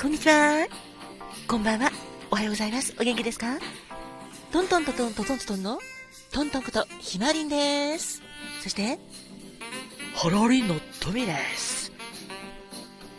[0.00, 0.64] こんにちは。
[1.48, 1.90] こんばんは。
[2.30, 2.94] おはようございます。
[3.00, 3.58] お元気ですか？
[4.52, 5.80] トントントントントントントンの
[6.30, 8.22] トントンことひまりんです。
[8.62, 9.00] そして、
[10.14, 11.90] ハラリンのトミーです。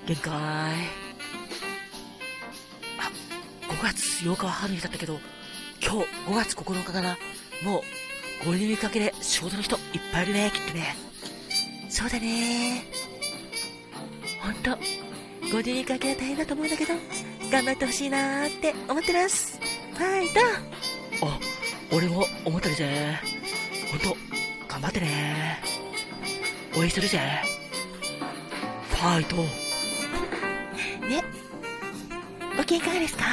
[0.05, 0.31] 限界。
[0.33, 0.77] あ、
[3.68, 5.19] 5月8日は春にだったけど、
[5.83, 7.18] 今日5月9日かな。
[7.61, 7.79] も
[8.41, 9.82] う、ゴールデンウィーク明けで仕事の人いっ
[10.14, 10.96] ぱいいるね、きっとね。
[11.89, 12.86] そうだね。
[14.41, 14.77] ほんと、
[15.51, 16.93] ゴールデンウィーク明けは大変だと思うんだけど、
[17.51, 19.59] 頑張ってほしいなーって思ってます。
[19.93, 20.39] ファイト
[21.25, 21.39] あ、
[21.91, 23.19] 俺も思ってるぜ。
[23.89, 24.15] ほんと、
[24.67, 25.59] 頑張ってね
[26.77, 27.19] 応援してるぜ。
[28.91, 29.37] ファイト。
[31.07, 31.23] ね。
[32.55, 33.23] ご機嫌いかがですか？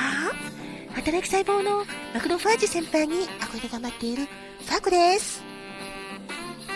[0.94, 4.24] 働く細胞のマクロファージ先輩に憧れ頑張っている
[4.64, 5.42] ファクです。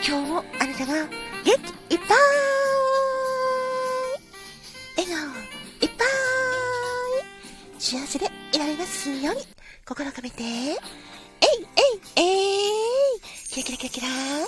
[0.07, 0.93] 今日もあなたが
[1.45, 1.57] 元
[1.89, 2.19] 気いっぱい
[7.91, 9.41] 幸せでいられますように、
[9.85, 12.23] 心を込めて、えいえいえ
[13.17, 14.45] いキラキラキラキラえい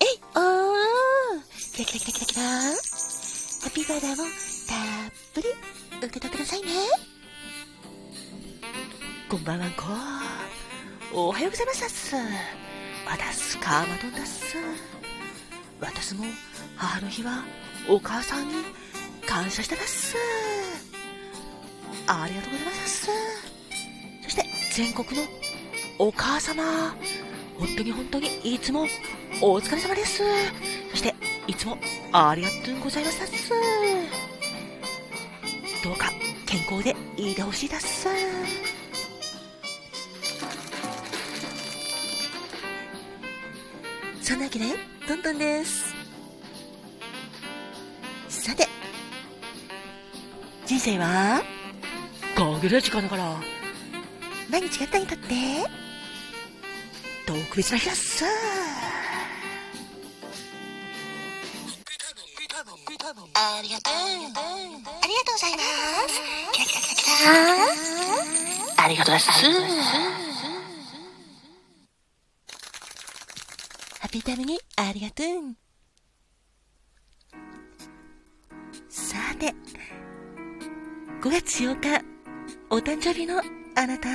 [0.00, 1.42] えいおー
[1.74, 2.78] キラキラキラキラキラハ
[3.66, 4.26] ッピーバーダーをたっ
[5.34, 5.48] ぷり
[5.98, 6.68] 受け取ってくださいね。
[9.28, 9.84] こんばんはんこ。
[11.12, 12.22] おはようございますわ
[13.18, 14.56] たすかまどんだっす。
[15.78, 16.24] 私も
[16.76, 17.44] 母の日は
[17.90, 18.54] お母さんに
[19.26, 20.16] 感謝してます。
[22.06, 23.08] ありがとうございます。
[24.22, 25.26] そして、全国の
[25.98, 26.94] お母様、
[27.58, 28.86] 本当に本当にいつも
[29.40, 30.22] お疲れ様です。
[30.90, 31.14] そして、
[31.46, 31.78] いつも
[32.12, 33.20] ありがとうございます。
[35.82, 36.10] どうか
[36.46, 38.08] 健康でいてほしいです。
[44.22, 44.64] そんなわけで、
[45.06, 45.94] トントンです。
[48.28, 48.68] さて、
[50.66, 51.59] 人生は？
[52.60, 53.40] ガゲレ時間だから。
[54.50, 55.34] 毎日やったにとって、
[57.24, 58.22] 特別な日だっす。
[58.22, 58.28] あ
[62.92, 63.24] りがとう。
[63.34, 66.20] ありがとうございます。
[66.52, 67.08] キラキラキラキ
[68.76, 68.84] ラ。
[68.84, 69.40] ありがとうございます。
[74.00, 75.26] ハッピータイムにありがとう。
[78.90, 79.54] さて、
[81.22, 82.09] 5月8日、
[82.70, 83.40] お誕生日の
[83.74, 84.08] あなた、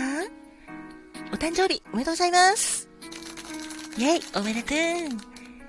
[1.32, 2.90] お誕生日おめでとうございます。
[3.98, 4.78] イェイ、おめでとう。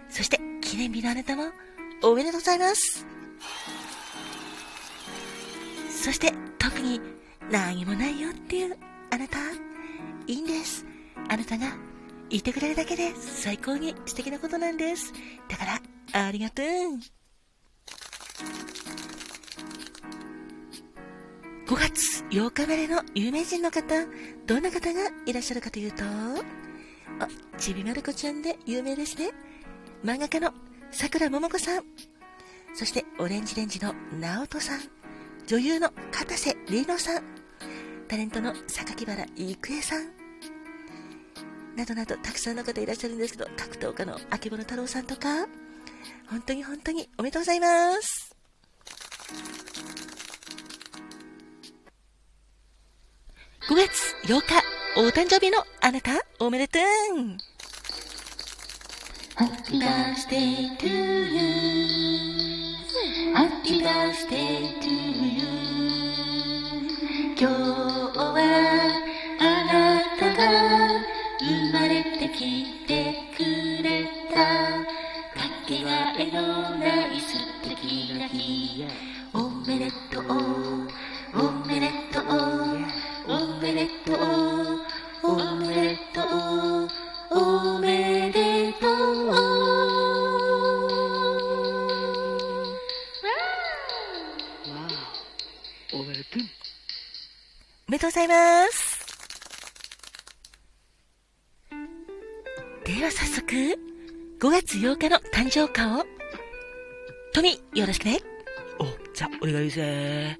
[0.08, 1.44] そして、記念日のあなたも、
[2.02, 3.06] おめでとうございます。
[5.90, 7.00] そして、特に、
[7.50, 8.76] 何もないよっていう、
[9.10, 9.38] あなた、
[10.26, 10.84] いいんです。
[11.28, 11.66] あなたが、
[12.30, 15.12] いてくれるだけで、最高に素敵なことなんです。
[15.48, 15.64] だか
[16.12, 16.66] ら、ありがとう。
[21.66, 23.82] 5月8日までの有名人の方、
[24.46, 27.28] どんな方がいらっしゃるかというと、あ、
[27.58, 29.32] ちびまる子ちゃんで有名ですね。
[30.04, 30.52] 漫画家の
[30.92, 31.84] 桜桃子さん。
[32.72, 34.80] そして、オレンジレンジの直人さん。
[35.48, 37.22] 女優の片瀬里乃さん。
[38.06, 40.12] タレントの榊原郁恵さん。
[41.74, 45.48] などなど、たくさんの方いらっしゃるんですけど、格闘家の秋物太郎さんとか、
[46.30, 48.36] 本当に本当におめでとうございます。
[53.68, 54.62] 5月8日、
[54.96, 56.82] お誕生日のあなた、おめでとう。
[59.34, 61.36] Happy birthday to you
[63.34, 65.42] Happy birthday to you
[67.36, 67.54] 今日
[68.16, 68.30] は
[69.40, 71.02] あなたが
[71.40, 72.90] 生まれてきて
[73.36, 73.42] く
[73.82, 74.36] れた。
[75.34, 78.84] かけがえのない素敵な日。
[79.34, 80.26] おめでとう。
[104.76, 106.04] 月8日の誕生花を、
[107.32, 108.20] トミー、よろしくね。
[108.78, 108.84] お、
[109.14, 110.38] じゃあ、お願いぜ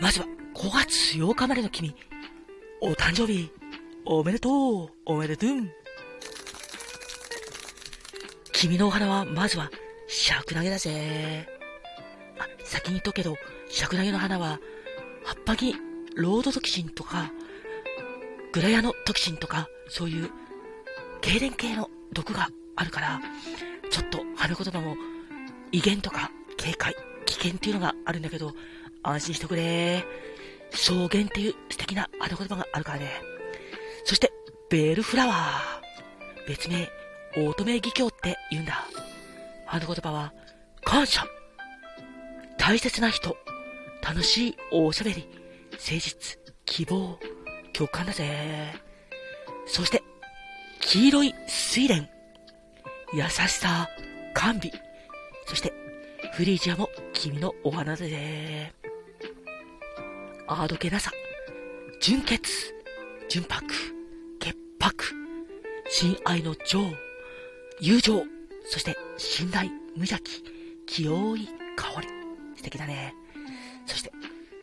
[0.00, 1.94] まずは、5月8日までの君、
[2.82, 3.50] お誕生日、
[4.04, 4.50] おめでと
[4.84, 5.50] う、おめでとう。
[8.52, 9.70] 君のお花は、まずは、
[10.08, 11.48] 尺投げだぜ。
[12.38, 13.36] あ、先に言っとくけど、
[13.70, 14.60] 尺投げの花は、
[15.24, 15.74] 葉っぱに
[16.16, 17.32] ロードトキシンとか、
[18.52, 20.30] グラヤノトキシンとか、そういう、
[21.22, 23.20] 痙攣系の毒があるから、
[23.90, 24.96] ちょっと花言葉も、
[25.72, 26.94] 威厳とか警戒、
[27.24, 28.52] 危険っていうのがあるんだけど、
[29.02, 30.04] 安心してくれ。
[30.72, 33.10] 草原っていう素敵な花言葉があるからね。
[34.04, 34.32] そして、
[34.70, 36.48] ベールフラワー。
[36.48, 36.88] 別名、
[37.48, 38.86] 乙女義教って言うんだ。
[39.66, 40.32] 花言葉は、
[40.84, 41.24] 感謝。
[42.58, 43.36] 大切な人。
[44.02, 45.28] 楽しいおしゃべり。
[45.72, 46.38] 誠実。
[46.64, 47.18] 希望。
[47.72, 48.74] 共感だぜ。
[49.66, 50.02] そして、
[50.80, 51.34] 黄色い
[51.74, 52.15] 睡蓮。
[53.16, 53.88] 優しさ、
[54.34, 54.70] 甘美。
[55.46, 55.72] そして、
[56.34, 58.74] フリージアも君のお花だぜ。
[60.46, 61.10] あどけなさ、
[61.98, 62.74] 純潔、
[63.30, 63.64] 純白、
[64.38, 65.04] 潔白、
[65.88, 66.80] 親愛の情、
[67.80, 68.22] 友情、
[68.66, 70.44] そして信頼、無邪気、
[70.84, 72.08] 清い香り。
[72.56, 73.14] 素敵だね。
[73.86, 74.12] そして、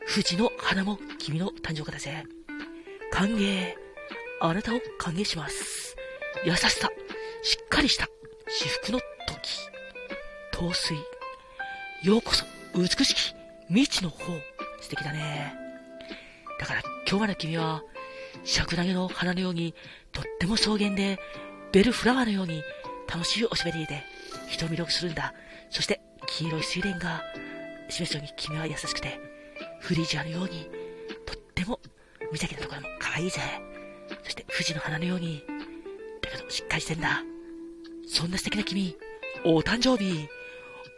[0.08, 2.24] 富士の花も君の誕生日だぜ。
[3.12, 3.74] 歓迎。
[4.42, 5.96] あなたを歓迎します。
[6.46, 6.92] 優しさ、
[7.42, 8.08] しっかりした
[8.56, 9.68] 至福の時。
[10.52, 10.96] 陶酔。
[12.04, 12.46] ようこそ、
[12.76, 13.36] 美しき
[13.68, 14.26] 未知の方。
[14.80, 15.56] 素敵だね。
[16.60, 17.82] だから今日まで君は、
[18.44, 19.74] 尺投げの花のように、
[20.12, 21.18] とっても草原で、
[21.72, 22.62] ベルフラワーのように、
[23.12, 24.04] 楽しいおしゃべりで、
[24.48, 25.34] 人を魅了するんだ。
[25.72, 27.24] そして、黄色い水蓮が、
[27.90, 29.20] 示すように君は優しくて、
[29.80, 30.70] フリージアのように、
[31.26, 31.80] とっても
[32.20, 33.42] 無邪気なところも可愛いぜ。
[34.22, 35.44] そして、富士の花のように、
[36.22, 37.24] だけどしっかりしてんだ。
[38.08, 38.96] そんな素敵な君、
[39.46, 40.28] お誕生日、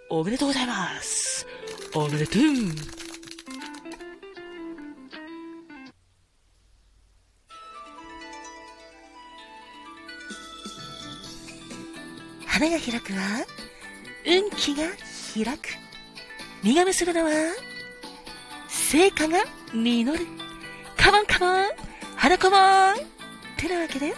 [0.09, 1.47] おめでとうございます。
[1.93, 2.41] おめでとう。
[12.45, 13.45] 花が開くは、
[14.25, 14.83] 運気が
[15.33, 15.69] 開く。
[16.63, 17.31] 実が結ぶのは、
[18.67, 19.39] 成果が
[19.73, 20.25] 実る。
[20.97, 21.65] カモンカモン
[22.15, 22.95] 花子もんっ
[23.57, 24.13] てなわけで、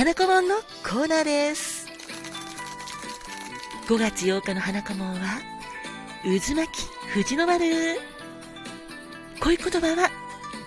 [0.00, 1.86] 花子もんのコーナーです。
[3.86, 5.42] 5月8日の花子もんは、
[6.22, 7.66] 渦巻き藤の丸。
[9.40, 10.08] こういう言葉は、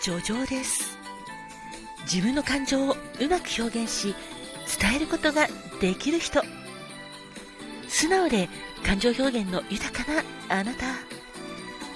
[0.02, 1.00] 叙情です。
[2.04, 4.14] 自分の感情をうまく表現し、
[4.80, 5.48] 伝えることが
[5.82, 6.44] できる人。
[7.88, 8.50] 素直で
[8.86, 10.86] 感情表現の豊かなあなた。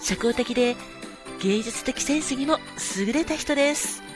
[0.01, 0.75] 社交的で
[1.39, 2.57] 芸術的センスにも
[2.97, 4.06] 優れた人です。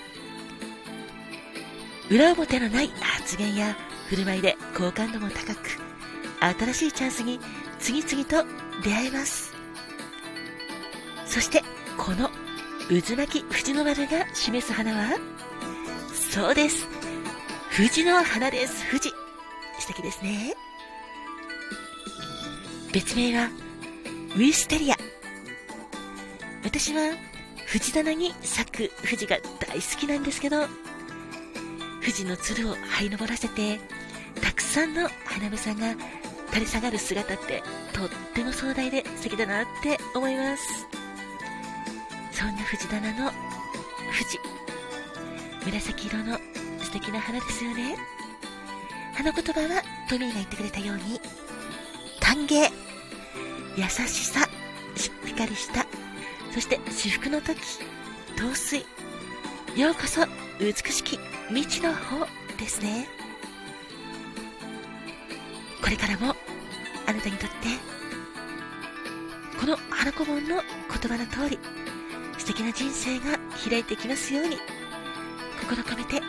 [2.11, 3.73] 裏表のない発言や
[4.09, 5.69] 振る舞いで好感度も高く、
[6.41, 7.39] 新しいチャンスに
[7.79, 8.43] 次々と
[8.83, 9.53] 出会えます。
[11.25, 11.63] そして、
[11.97, 12.29] この
[12.89, 15.17] 渦巻き藤の丸が示す花は、
[16.13, 16.85] そうです。
[17.69, 18.83] 藤の花です。
[18.87, 19.09] 藤。
[19.79, 20.53] 素敵ですね。
[22.91, 23.49] 別名は、
[24.35, 24.97] ウィステリア。
[26.65, 27.13] 私は、
[27.67, 30.67] 藤棚に咲く藤が大好きなんですけど、
[32.01, 33.79] 藤のつるを這い登らせて、
[34.41, 35.93] たくさんの花芽さんが
[36.47, 37.63] 垂れ下がる姿って
[37.93, 40.63] とっても壮大で素敵だなって思います。
[42.31, 43.31] そんな藤棚の
[44.11, 44.39] 藤、
[45.65, 46.39] 紫色の
[46.81, 47.95] 素敵な花ですよね。
[49.13, 51.21] 花言葉はトミーが言ってくれたように、
[52.19, 52.69] 歓迎、
[53.77, 54.49] 優しさ、
[54.95, 55.85] しっかりした、
[56.53, 57.59] そして至福の時、
[58.35, 58.85] 陶酔、
[59.75, 60.25] ようこそ
[60.59, 61.19] 美しき
[61.53, 62.25] 未知の方
[62.57, 63.07] ですね。
[65.83, 66.33] これからも
[67.05, 67.55] あなたにとって
[69.59, 71.59] この花子本の言葉の通り
[72.37, 73.37] 素敵な人生が
[73.69, 74.57] 開いていきますように
[75.59, 76.21] 心込めて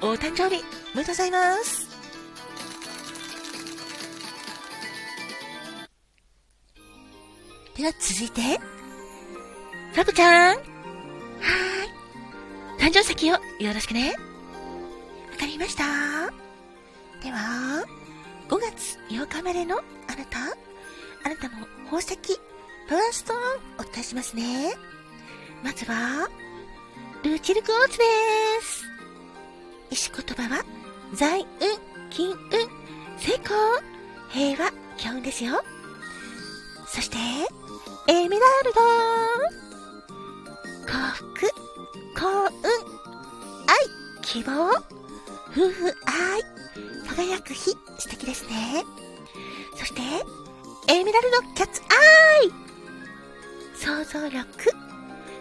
[0.00, 1.88] お誕生日おめでとうございます。
[7.76, 8.60] では続いて
[9.96, 10.56] ラブちゃん。
[10.56, 12.90] はーい。
[12.90, 14.14] 誕生石をよろしくね。
[15.34, 15.84] かりました。
[17.22, 17.84] では
[18.48, 19.80] 5月8日までのあ
[20.14, 20.38] なた
[21.24, 22.16] あなたの宝石
[22.88, 23.40] パワーストーン
[23.78, 24.74] お伝えしますね。
[25.62, 26.28] まずは
[27.22, 28.04] ルーチルクオーツで
[28.62, 28.84] す。
[29.90, 30.64] 石言葉は
[31.14, 31.46] 財運
[32.10, 32.36] 金運
[33.18, 33.56] 成功
[34.28, 35.62] 平和強運ですよ。
[36.86, 37.16] そして
[38.08, 38.80] エメラルド。
[40.86, 41.48] 幸福
[42.14, 42.44] 幸運
[43.66, 43.74] 愛
[44.22, 45.03] 希望。
[45.54, 46.42] 夫婦愛
[47.06, 48.82] 輝く日素敵ですね。
[49.76, 50.00] そして
[50.92, 51.84] エメラルドキャッツア
[52.44, 52.50] イ。
[53.76, 54.44] 想像力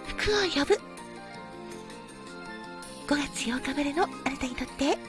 [0.05, 0.79] 服を呼ぶ。
[3.07, 4.99] 5月8日までのあなたにとって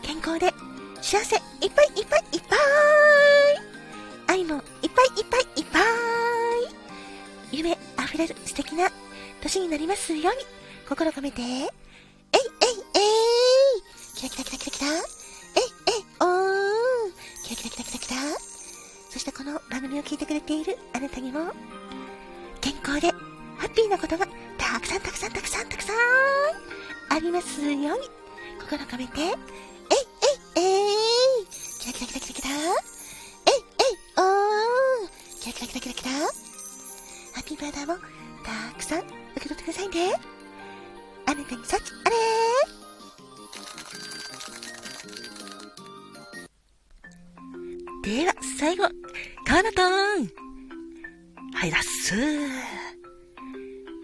[0.00, 0.50] 健康で
[1.02, 2.58] 幸せいっぱいいっぱいいっぱい。
[4.28, 5.82] 愛もいっぱいいっぱいいっぱい。
[7.52, 8.88] 夢あふれる素敵な
[9.42, 10.40] 年になりますように
[10.88, 11.42] 心込めて。
[14.16, 14.98] キラキラキラキラキラえい
[15.88, 17.12] えいおー
[17.44, 18.16] キラキラキラキラキラ。
[19.10, 21.52] そしてこの番組を聞いてくれているあなたにも
[22.62, 23.10] 健康で
[23.58, 25.96] ハッピーなことがたくさんたくさんたくさんたくさん
[27.14, 27.88] ありますように、
[28.58, 29.28] 心込めて、えい
[30.56, 31.46] えいえい
[31.78, 32.48] キラキラキラキラキラ。
[32.48, 36.10] えいえいおーキラキラキラキラキラ。
[36.12, 37.98] ハッピーバーダーも
[38.42, 40.14] たくさん受け取ってくださいね。
[41.26, 42.75] あなたに幸あれ。
[48.06, 48.84] では、最後、
[49.44, 50.30] カーナトーン
[51.54, 52.14] はい、だっす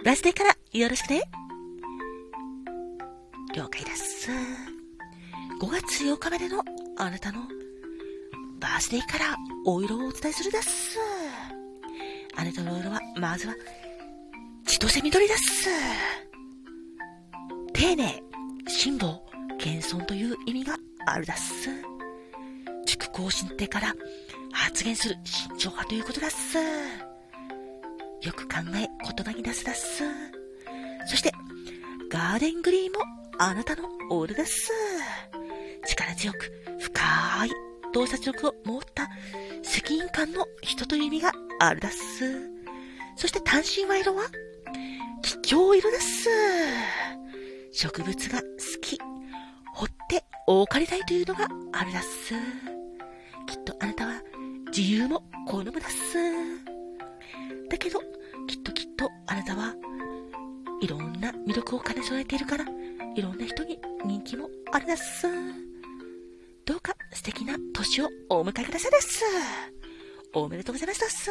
[0.02, 1.22] ラスデーからよろしくね。
[3.54, 4.28] 了解です。
[5.60, 6.64] 5月8日までの
[6.96, 7.42] あなたの
[8.58, 10.98] バースデーからお色をお伝えするです。
[12.34, 13.54] あなたのお色は、まずは、
[14.66, 15.70] 千歳緑です。
[17.72, 18.20] 丁寧、
[18.66, 19.20] 辛抱、
[19.60, 21.91] 謙遜という意味があるです。
[23.12, 23.94] 更新ってから
[24.52, 26.58] 発言する慎重派ということです。
[28.22, 30.02] よく考え言葉に出すです。
[31.06, 31.32] そして、
[32.10, 33.00] ガーデングリーンも
[33.38, 34.70] あなたのオールです。
[35.86, 37.50] 力強く深い
[37.92, 39.08] 洞察力を持った
[39.62, 42.24] 責任感の人という意味があるです。
[43.16, 44.24] そして単身賄賂は、
[45.22, 46.28] 気境色です。
[47.72, 48.46] 植物が好
[48.80, 48.98] き、
[49.74, 52.71] 掘ってお借りたいというのがあるです。
[53.46, 54.22] きっとあなたは
[54.76, 56.16] 自由も好むです。
[57.68, 58.00] だけど、
[58.46, 59.74] きっときっとあなたは
[60.80, 62.64] いろんな魅力を兼ね備えているから、
[63.14, 65.26] いろんな人に人気もあるです。
[66.64, 69.24] どうか素敵な年をお迎えくださいです。
[70.34, 71.30] おめでとうございますです。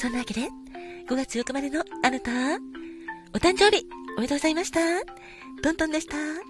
[0.00, 0.48] そんなわけで、
[1.08, 2.30] 5月8日までのあなた、
[3.34, 4.80] お誕生日おめでとうございました。
[5.62, 6.49] トントンでした。